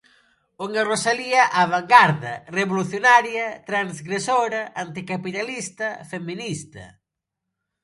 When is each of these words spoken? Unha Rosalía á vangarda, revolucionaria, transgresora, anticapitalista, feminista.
Unha 0.65 0.81
Rosalía 0.91 1.43
á 1.59 1.61
vangarda, 1.73 2.33
revolucionaria, 2.57 3.45
transgresora, 3.69 4.61
anticapitalista, 4.85 5.87
feminista. 6.11 6.83